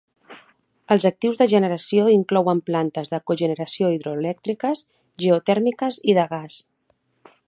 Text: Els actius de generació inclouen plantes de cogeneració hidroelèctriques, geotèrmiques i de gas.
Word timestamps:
Els 0.93 1.03
actius 1.09 1.35
de 1.41 1.47
generació 1.51 2.07
inclouen 2.13 2.63
plantes 2.69 3.11
de 3.13 3.19
cogeneració 3.31 3.93
hidroelèctriques, 3.97 4.83
geotèrmiques 5.27 6.01
i 6.13 6.17
de 6.21 6.25
gas. 6.33 6.57